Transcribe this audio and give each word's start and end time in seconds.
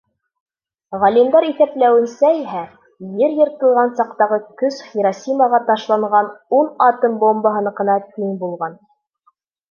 Ғалимдар 1.01 1.45
иҫәпләүенсә 1.47 2.29
иһә, 2.37 2.61
ер 3.19 3.35
йыртылған 3.35 3.91
саҡтағы 3.99 4.39
көс 4.61 4.79
Хиросимаға 4.85 5.59
ташлаған 5.67 6.31
ун 6.61 6.71
атом 6.87 7.19
бомбаһыныҡына 7.25 7.99
тиң 8.17 8.33
булған. 8.45 8.79